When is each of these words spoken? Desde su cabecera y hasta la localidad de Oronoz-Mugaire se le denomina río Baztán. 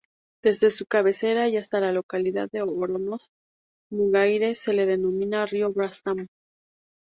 Desde 0.41 0.71
su 0.71 0.87
cabecera 0.87 1.47
y 1.47 1.57
hasta 1.57 1.79
la 1.79 1.91
localidad 1.91 2.49
de 2.51 2.63
Oronoz-Mugaire 2.63 4.55
se 4.55 4.73
le 4.73 4.87
denomina 4.87 5.45
río 5.45 5.71
Baztán. 5.73 6.27